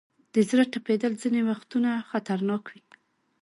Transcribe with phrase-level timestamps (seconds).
[0.33, 2.81] د زړه ټپېدل ځینې وختونه خطرناک وي.